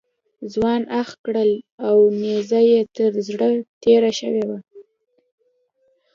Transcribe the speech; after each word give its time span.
ځوان 0.53 0.81
اخ 1.01 1.09
کړل 1.25 1.51
او 1.87 1.97
نیزه 2.21 2.59
یې 2.71 2.81
تر 2.95 3.11
زړه 3.27 3.49
تېره 3.83 4.11
شوې 4.19 4.43
وه. 4.49 4.59